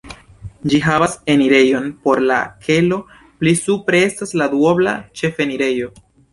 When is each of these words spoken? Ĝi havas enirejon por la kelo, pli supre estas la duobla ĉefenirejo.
Ĝi 0.71 0.77
havas 0.85 1.11
enirejon 1.33 1.85
por 2.07 2.23
la 2.33 2.39
kelo, 2.65 2.99
pli 3.43 3.55
supre 3.63 4.03
estas 4.09 4.37
la 4.43 4.51
duobla 4.57 4.99
ĉefenirejo. 5.23 5.97